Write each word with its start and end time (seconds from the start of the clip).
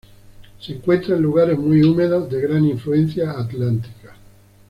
Se 0.59 0.71
encuentra 0.73 1.15
en 1.15 1.21
lugares 1.21 1.59
muy 1.59 1.83
húmedos 1.83 2.27
de 2.27 2.41
gran 2.41 2.65
influencia 2.65 3.37
atlántica. 3.37 4.15